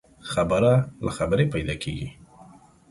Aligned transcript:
خبره 0.31 0.73
له 1.05 1.11
خبري 1.17 1.45
پيدا 1.53 1.75
کېږي. 1.83 2.09